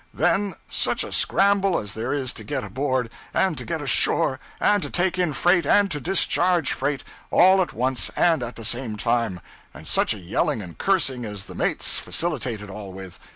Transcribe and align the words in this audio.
Then 0.15 0.55
such 0.67 1.03
a 1.03 1.11
scramble 1.11 1.77
as 1.77 1.93
there 1.93 2.11
is 2.11 2.33
to 2.33 2.43
get 2.43 2.63
aboard, 2.63 3.11
and 3.35 3.55
to 3.59 3.65
get 3.65 3.83
ashore, 3.83 4.39
and 4.59 4.81
to 4.81 4.89
take 4.89 5.19
in 5.19 5.31
freight 5.31 5.63
and 5.63 5.91
to 5.91 5.99
discharge 5.99 6.73
freight, 6.73 7.03
all 7.29 7.61
at 7.61 7.73
one 7.73 7.95
and 8.15 8.41
the 8.41 8.65
same 8.65 8.97
time; 8.97 9.41
and 9.75 9.87
such 9.87 10.15
a 10.15 10.17
yelling 10.17 10.63
and 10.63 10.79
cursing 10.79 11.23
as 11.23 11.45
the 11.45 11.53
mates 11.53 11.99
facilitate 11.99 12.63
it 12.63 12.69
all 12.71 12.91
with! 12.91 13.19